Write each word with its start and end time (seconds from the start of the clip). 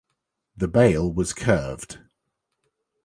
The 0.57 0.67
bail 0.67 1.13
was 1.13 1.31
curved. 1.31 1.99